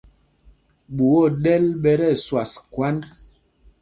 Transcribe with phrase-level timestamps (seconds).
[0.95, 3.01] Ɓuá o ɗɛ́l ɓɛ tí ɛsüas khwánd.